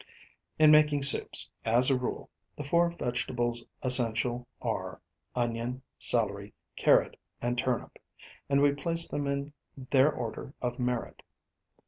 [0.57, 4.99] In making soups, as a rule, the four vegetables essential are,
[5.35, 7.99] onion, celery, carrot and turnip;
[8.49, 9.53] and we place them in
[9.91, 11.21] their order of merit.